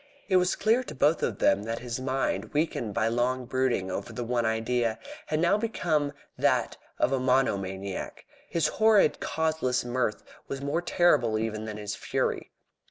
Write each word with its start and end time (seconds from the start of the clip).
It 0.29 0.37
was 0.37 0.55
clear 0.55 0.81
to 0.85 0.95
both 0.95 1.21
of 1.21 1.37
them 1.37 1.61
that 1.61 1.77
his 1.77 1.99
mind, 1.99 2.53
weakened 2.55 2.91
by 2.95 3.07
long 3.07 3.45
brooding 3.45 3.91
over 3.91 4.11
the 4.11 4.23
one 4.23 4.47
idea, 4.47 4.97
had 5.27 5.39
now 5.39 5.49
at 5.49 5.53
last 5.61 5.73
become 5.73 6.13
that 6.39 6.75
of 6.97 7.11
a 7.11 7.19
monomaniac. 7.19 8.25
His 8.49 8.65
horrid 8.67 9.19
causeless 9.19 9.85
mirth 9.85 10.23
was 10.47 10.59
more 10.59 10.81
terrible 10.81 11.37
even 11.37 11.65
than 11.65 11.77
his 11.77 11.93
fury. 11.93 12.51